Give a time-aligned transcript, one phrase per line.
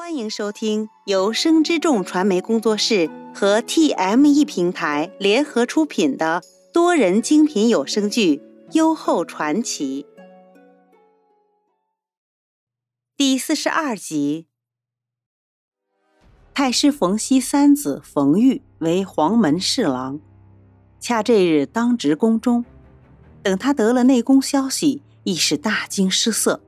[0.00, 6.42] 欢迎收听由生之众传媒工作室和 TME 平台联合出品的
[6.72, 8.36] 多人精品有声剧
[8.72, 10.06] 《优厚传奇》
[13.14, 14.46] 第四十二集。
[16.54, 20.18] 太师冯熙三子冯玉为黄门侍郎，
[20.98, 22.64] 恰这日当值宫中。
[23.42, 26.62] 等他得了内宫消息，亦是大惊失色，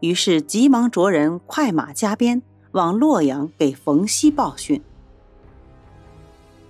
[0.00, 2.42] 于是急忙着人快马加鞭。
[2.72, 4.82] 往洛阳给冯熙报讯。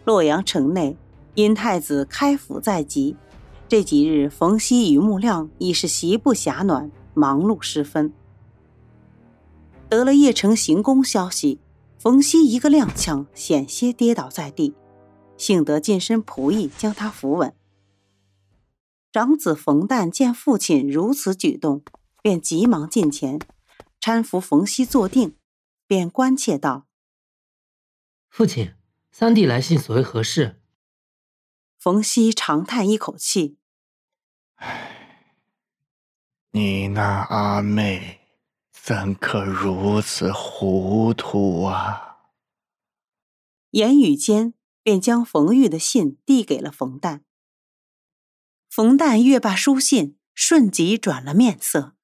[0.04, 0.96] 洛阳城内，
[1.34, 3.16] 因太子开府在即，
[3.68, 8.12] 这几日冯熙与穆亮已是席不暇暖，忙碌十分。
[9.88, 11.60] 得了邺城行宫消息，
[11.98, 14.74] 冯熙一个踉跄，险些跌倒在地，
[15.36, 17.54] 幸得近身仆役将他扶稳。
[19.12, 21.82] 长子冯旦见父亲如此举动，
[22.22, 23.38] 便急忙近前
[24.00, 25.34] 搀扶冯熙坐定。
[25.92, 26.86] 便关切道
[28.30, 28.74] ：“父亲，
[29.10, 30.62] 三弟来信，所谓何事？”
[31.78, 33.58] 冯熙长叹一口气
[34.56, 35.36] ：“唉，
[36.52, 38.20] 你那阿妹
[38.72, 42.20] 怎可如此糊涂啊！”
[43.72, 47.20] 言语间，便将冯玉的信递给了冯旦。
[48.70, 51.94] 冯旦阅罢书信，瞬即转了面色。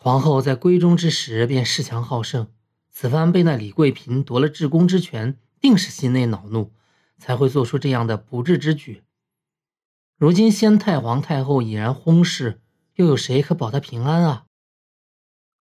[0.00, 2.52] 皇后在闺中之时便恃强好胜，
[2.88, 6.72] 此番被那李贵嫔夺了至宫之权，定是心内恼怒，
[7.18, 9.02] 才会做出这样的不智之举。
[10.16, 12.60] 如今先太皇太后已然薨逝，
[12.94, 14.44] 又有谁可保她平安啊？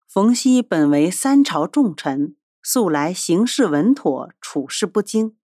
[0.08, 5.36] 冯熙本为三朝重臣，素来行事稳妥，处事不惊，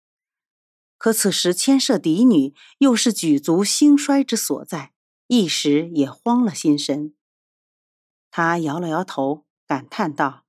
[0.99, 4.93] 可此时牵涉嫡女，又是举足兴衰之所在，
[5.29, 7.15] 一时也慌了心神。
[8.35, 10.45] 他摇了摇头，感叹道：“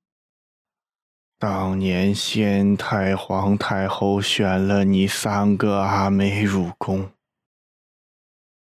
[1.38, 7.10] 当年先太皇太后选了你三个阿妹入宫，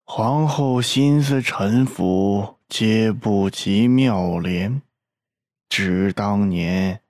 [0.06, 4.84] 皇后心思臣服，皆不及妙莲。
[5.68, 7.02] 只当年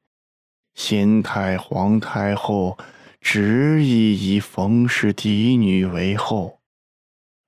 [0.74, 2.78] 先太皇太后
[3.20, 6.62] 执意以冯氏嫡女为后，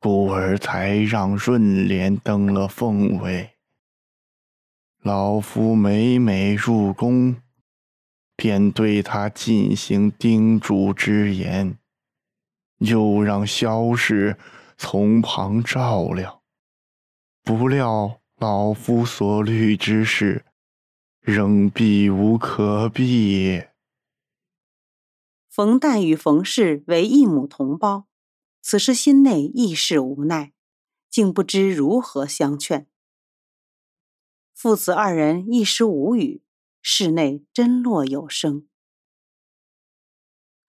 [0.02, 3.52] 故而才让润莲登了凤位。”
[5.04, 7.38] 老夫每每入宫，
[8.36, 11.80] 便对他进行叮嘱之言，
[12.78, 14.38] 又让萧氏
[14.78, 16.44] 从旁照料。
[17.42, 20.46] 不料老夫所虑之事，
[21.20, 23.64] 仍避无可避。
[25.50, 28.06] 冯旦与冯氏为异母同胞，
[28.62, 30.54] 此时心内亦是无奈，
[31.10, 32.86] 竟不知如何相劝。
[34.62, 36.44] 父子二人一时无语，
[36.84, 38.68] 室内真落有声。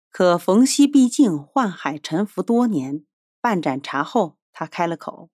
[0.09, 3.03] 可冯熙毕竟宦海沉浮多年，
[3.41, 5.29] 半盏茶后，他开了口：“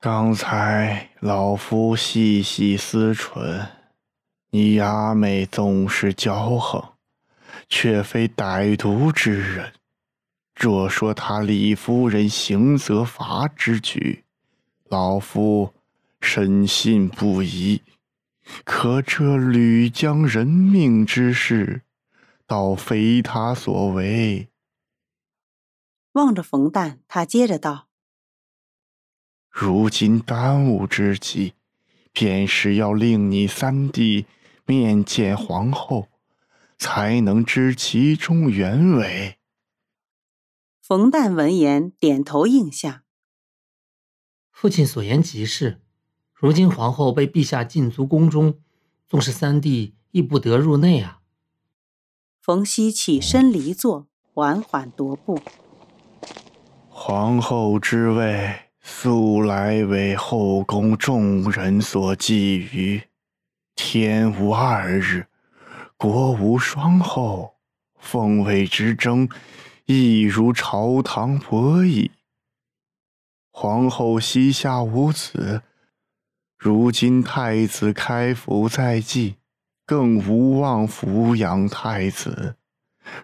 [0.00, 3.68] 刚才老夫细细思忖，
[4.50, 6.94] 你阿妹纵是骄横，
[7.68, 9.74] 却非歹毒之人。
[10.56, 14.24] 若说他李夫人行责罚之举，
[14.88, 15.72] 老夫……”
[16.26, 17.82] 深信不疑，
[18.64, 21.82] 可这屡将人命之事，
[22.48, 24.48] 倒非他所为。
[26.12, 27.88] 望着冯旦，他接着道
[29.48, 31.54] ：“如今当务之急，
[32.12, 34.26] 便是要令你三弟
[34.64, 36.08] 面见皇后，
[36.76, 39.38] 才能知其中原委。”
[40.82, 43.04] 冯旦闻言，点头应下。
[44.50, 45.80] 父亲所言极是。
[46.38, 48.58] 如今皇后被陛下禁足宫中，
[49.08, 51.20] 纵是三弟亦不得入内啊。
[52.42, 55.40] 冯熙起身离座，缓缓踱步。
[56.90, 62.32] 皇后之位素来为后宫众人所觊
[62.68, 63.04] 觎，
[63.74, 65.28] 天无二日，
[65.96, 67.54] 国无双后，
[67.98, 69.26] 凤位之争
[69.86, 72.10] 亦如朝堂博弈。
[73.50, 75.62] 皇后膝下无子。
[76.58, 79.36] 如今太子开府在即，
[79.84, 82.56] 更无望抚养太子。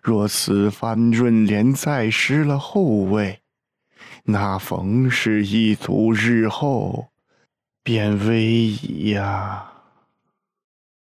[0.02, 3.42] 若此番润莲再失了后位，
[4.24, 7.08] 那冯氏一族日后
[7.82, 9.72] 便危矣呀。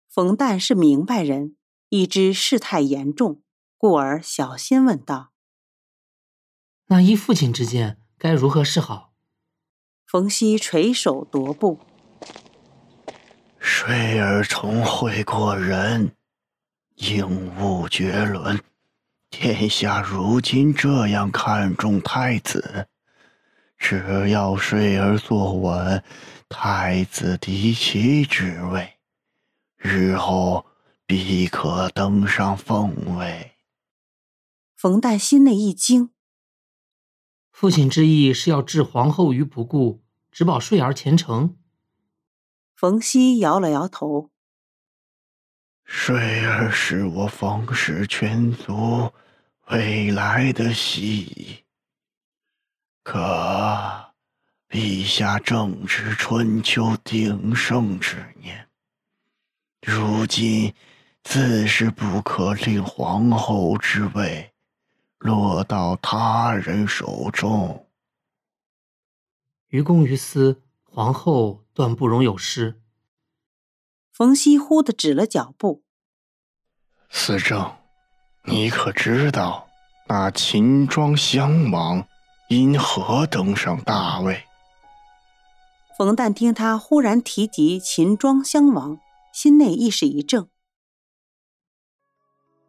[0.08, 1.54] 冯旦是明白人，
[1.90, 3.42] 已知事态严重，
[3.76, 5.30] 故而小心问道
[6.88, 9.12] ：“那依父亲之见，该如何是好？”
[10.04, 11.78] 冯熙垂手踱步。
[13.68, 16.12] 睡儿聪慧过人，
[16.94, 18.62] 应物绝伦。
[19.28, 22.86] 天下如今这样看重太子，
[23.76, 26.00] 只要睡儿坐稳
[26.48, 28.98] 太子嫡妻之位，
[29.76, 30.64] 日后
[31.04, 33.56] 必可登上凤位。
[34.76, 36.10] 冯旦心内一惊，
[37.50, 41.56] 父亲之意是要置皇后于不顾，只保睡儿前程。
[42.76, 44.30] 冯熙摇了摇头。
[45.82, 49.10] 睡儿是我冯氏全族
[49.68, 51.64] 未来的希
[53.02, 54.12] 可
[54.68, 58.68] 陛下正值春秋鼎盛之年，
[59.80, 60.74] 如今
[61.22, 64.52] 自是不可令皇后之位
[65.16, 67.88] 落到他人手中。
[69.68, 70.62] 于公于私，
[70.96, 71.62] 皇后。
[71.74, 72.80] 断不容有失。
[74.10, 75.82] 冯熙忽地止了脚步。
[77.10, 77.70] 思政，
[78.44, 79.68] 你可知道
[80.08, 82.08] 那秦庄襄王
[82.48, 84.44] 因何登上大位？
[85.98, 88.98] 冯旦听他忽然提及秦庄襄王，
[89.34, 90.48] 心内亦是一怔。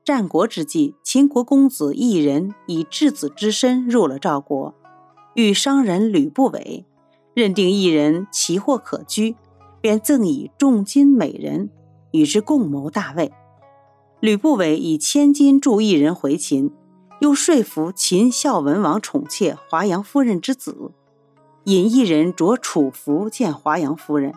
[0.04, 4.76] 战国之际，秦国公子异人以质子之身入了赵国，
[5.36, 6.86] 遇商人吕不韦。
[7.38, 9.36] 认定一人奇货可居，
[9.80, 11.70] 便赠以重金美人，
[12.10, 13.32] 与之共谋大位。
[14.20, 16.72] 吕不韦以千金助一人回秦，
[17.20, 20.90] 又说服秦孝文王宠妾华阳夫人之子，
[21.66, 24.34] 引一人着楚服见华阳夫人。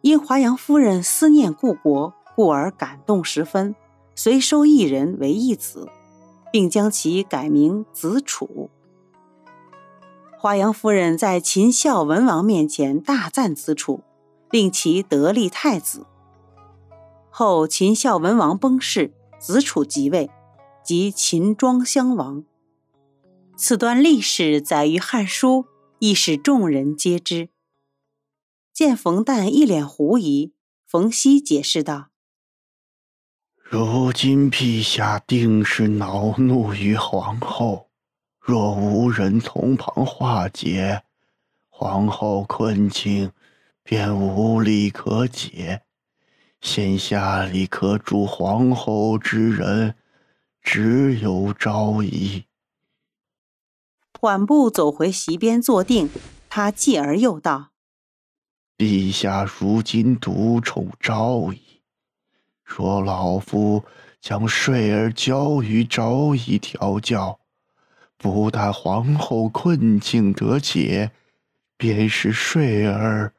[0.00, 3.76] 因华阳夫人思念故国，故而感动十分，
[4.16, 5.88] 遂收一人为义子，
[6.50, 8.70] 并将其改名子楚。
[10.42, 14.02] 华阳夫人在秦孝文王面前大赞子楚，
[14.50, 16.06] 令其得立太子。
[17.28, 20.30] 后秦孝文王崩逝，子楚即位，
[20.82, 22.42] 即秦庄襄王。
[23.54, 25.64] 此段历史载于《汉书》，
[25.98, 27.50] 亦使众人皆知。
[28.72, 30.54] 见冯诞一脸狐疑，
[30.86, 32.08] 冯熙解释道
[33.62, 37.88] ：“如今陛下定是恼怒于皇后。”
[38.40, 41.04] 若无人从旁化解，
[41.68, 43.32] 皇后困境
[43.82, 45.82] 便无力可解。
[46.60, 49.94] 现下里可助皇后之人，
[50.62, 52.44] 只有昭仪。
[54.18, 56.10] 缓步走回席边坐定，
[56.48, 57.70] 他继而又道
[58.76, 61.82] ：“陛下如今独宠昭仪，
[62.64, 63.84] 若老夫
[64.20, 67.39] 将睡儿交于昭仪调教。”
[68.22, 71.10] 不但皇后困境得解，
[71.78, 73.34] 便是睡儿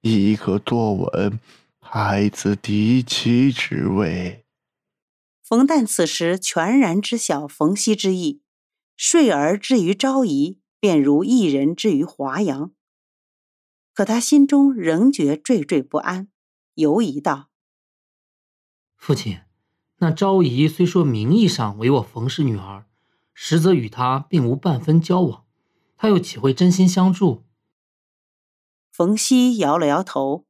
[0.00, 1.38] 亦可坐稳
[1.78, 4.46] 太子嫡妻之位。
[5.42, 8.40] 冯旦此时全然知晓冯熙之意，
[8.96, 12.72] 睡儿之于昭仪，便如一人之于华阳。
[13.92, 16.28] 可他心中仍觉惴惴不安，
[16.76, 17.50] 犹疑道
[18.96, 19.40] ：“父亲，
[19.98, 22.86] 那昭仪虽说名义上为我冯氏女儿。”
[23.34, 25.44] 实则与他并无半分交往，
[25.96, 27.44] 他又岂会真心相助？
[28.90, 30.44] 冯熙摇了摇头。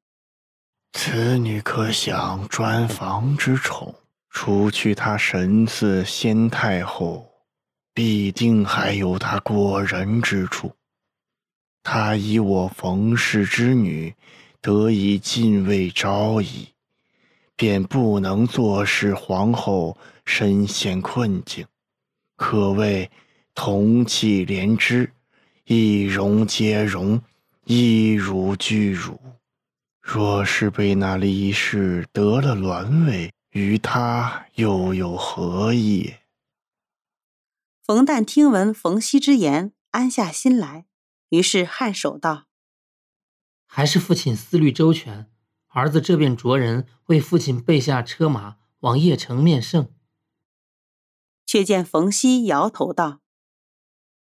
[0.93, 3.97] 此女可享专房之宠，
[4.31, 7.27] 除去她神似先太后，
[7.93, 10.77] 必定还有她过人之处。
[11.83, 14.15] 她以我冯氏之女
[14.61, 16.69] 得以进位昭仪，
[17.57, 21.67] 便不能坐视皇后身陷困境。
[22.37, 23.11] 可谓
[23.55, 25.13] 同气连枝，
[25.67, 27.23] 一荣皆荣，
[27.65, 29.21] 一辱俱辱。
[30.01, 36.15] 若是被那李氏得了銮位，与他又有何异？
[37.83, 40.87] 冯旦听闻冯熙之言，安下心来，
[41.29, 42.47] 于是颔首道
[43.67, 45.31] ：“还是父亲思虑周全，
[45.69, 49.89] 儿子这便着人为父亲备下车马，往邺城面圣。”
[51.55, 53.21] 却见冯熙摇头道：“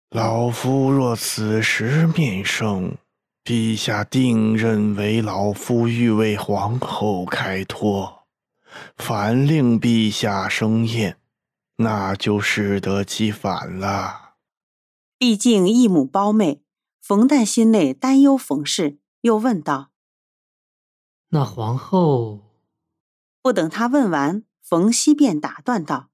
[0.08, 2.96] 老夫若此时面圣，
[3.44, 8.24] 陛下定认为老夫欲为皇后开脱；
[8.96, 11.18] 反令陛下生厌，
[11.76, 14.36] 那就适得其反了。
[15.18, 16.62] 毕竟一母胞妹，
[17.02, 19.90] 冯旦心内担忧冯氏，又问道
[21.28, 22.40] ：‘那皇后？’
[23.42, 26.06] 不等他问完，冯熙便打断道。”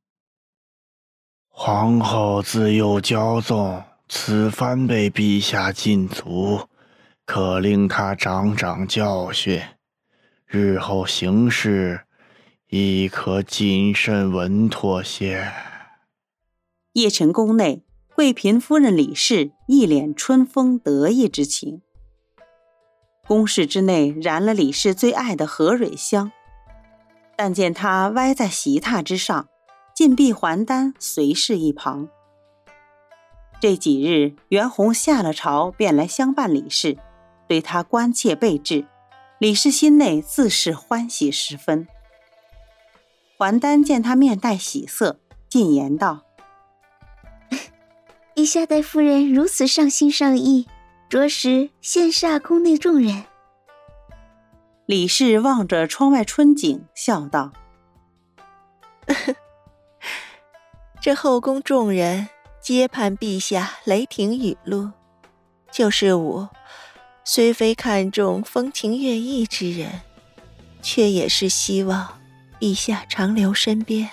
[1.58, 6.68] 皇后自幼骄纵，此番被陛下禁足，
[7.24, 9.62] 可令她长长教训。
[10.44, 12.02] 日后行事
[12.68, 15.50] 亦可谨慎稳妥些。
[16.92, 17.82] 邺城宫内，
[18.14, 21.80] 贵嫔夫人李氏一脸春风得意之情。
[23.26, 26.30] 宫室之内燃了李氏最爱的和蕊香，
[27.34, 29.48] 但见她歪在席榻之上，
[29.96, 32.10] 禁闭还丹随侍一旁。
[33.58, 36.98] 这几日，袁弘下了朝便来相伴李氏，
[37.48, 38.84] 对他关切备至。
[39.38, 41.88] 李氏心内自是欢喜十分。
[43.38, 46.24] 还丹见他面带喜色，进言道
[48.36, 50.68] ：“陛下待夫人如此上心上意。”
[51.08, 53.24] 着实羡煞宫内众人。
[54.84, 57.52] 李氏望着窗外春景，笑道
[61.06, 62.28] ：“这后宫众人
[62.60, 64.90] 皆盼陛下雷霆雨露，
[65.70, 66.50] 就是我，
[67.24, 70.00] 虽非看重风情月意之人，
[70.82, 72.18] 却也是希望
[72.58, 74.10] 陛下长留身边。”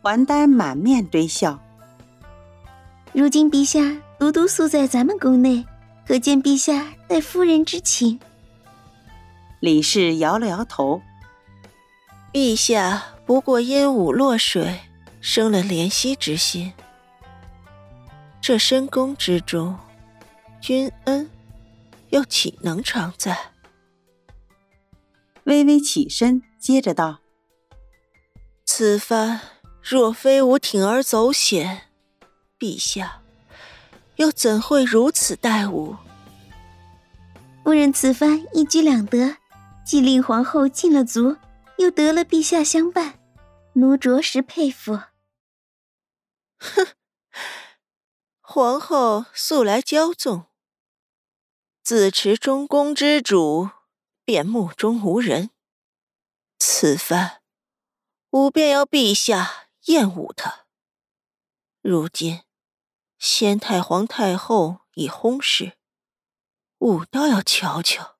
[0.00, 1.58] 还丹满面堆笑。
[3.12, 4.00] 如今陛下。
[4.20, 5.66] 独独宿在咱们宫内，
[6.06, 8.20] 可见陛下待夫人之情。
[9.58, 11.02] 李氏摇了摇头。
[12.32, 14.78] 陛下不过鹦鹉落水，
[15.20, 16.72] 生了怜惜之心。
[18.40, 19.78] 这深宫之中，
[20.60, 21.28] 君恩
[22.10, 23.36] 又岂能常在？
[25.44, 27.18] 微微起身，接着道
[28.64, 29.40] ：“此番
[29.82, 31.88] 若非吾铤而走险，
[32.58, 33.22] 陛下。”
[34.16, 35.96] 又怎会如此待吾？
[37.62, 39.36] 夫人此番一举两得，
[39.84, 41.36] 既令皇后进了足，
[41.76, 43.14] 又得了陛下相伴，
[43.74, 44.98] 奴着实佩服。
[46.58, 46.94] 哼，
[48.40, 50.46] 皇后素来骄纵，
[51.82, 53.70] 自持中宫之主，
[54.24, 55.50] 便目中无人。
[56.58, 57.42] 此番，
[58.30, 60.66] 吾便要陛下厌恶她。
[61.80, 62.42] 如今。
[63.20, 65.76] 先太皇太后已薨逝，
[66.78, 68.16] 吾倒要瞧瞧，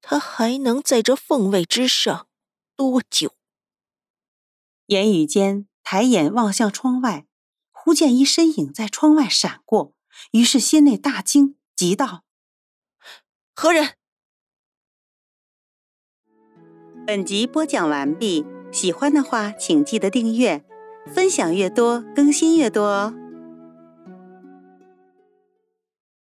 [0.00, 2.26] 他还能在这凤位之上
[2.74, 3.34] 多久？
[4.86, 7.26] 言语间，抬眼望向窗外，
[7.86, 9.94] 忽见一身影在窗外闪过，
[10.32, 12.24] 于是心内大惊，急道
[13.54, 13.90] ：“何人？”
[17.06, 20.64] 本集播讲完毕，喜欢的话请记得订阅，
[21.06, 23.14] 分享越多更新越多哦。